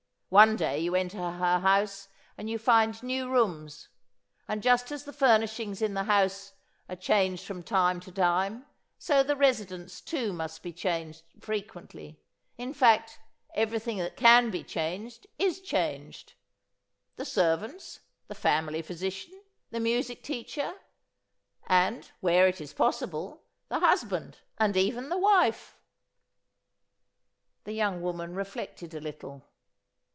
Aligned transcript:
One 0.31 0.55
day 0.55 0.79
you 0.79 0.95
enter 0.95 1.17
her 1.17 1.59
house 1.59 2.07
and 2.37 2.49
you 2.49 2.57
find 2.57 3.03
new 3.03 3.29
rooms. 3.29 3.89
And 4.47 4.63
just 4.63 4.89
as 4.89 5.03
the 5.03 5.11
furnishings 5.11 5.81
in 5.81 5.93
the 5.93 6.05
house 6.05 6.53
are 6.87 6.95
changed 6.95 7.43
from 7.45 7.63
time 7.63 7.99
to 7.99 8.13
time, 8.13 8.65
so 8.97 9.23
the 9.23 9.35
residence 9.35 9.99
too 9.99 10.31
must 10.31 10.63
be 10.63 10.71
changed 10.71 11.23
frequently 11.41 12.17
in 12.57 12.73
fact, 12.73 13.19
everything 13.55 13.97
that 13.97 14.15
can 14.15 14.51
be 14.51 14.63
changed 14.63 15.27
is 15.37 15.59
changed: 15.59 16.35
The 17.17 17.25
servants, 17.25 17.99
the 18.27 18.33
family 18.33 18.81
physician, 18.81 19.37
the 19.69 19.81
music 19.81 20.23
teacher, 20.23 20.75
and, 21.67 22.09
where 22.21 22.47
it 22.47 22.61
is 22.61 22.71
possible, 22.71 23.43
the 23.67 23.81
husband 23.81 24.37
and 24.57 24.77
even 24.77 25.09
the 25.09 25.17
wife." 25.17 25.77
The 27.65 27.73
young 27.73 28.01
woman 28.01 28.33
reflected 28.33 28.93
a 28.93 29.01
little. 29.01 29.43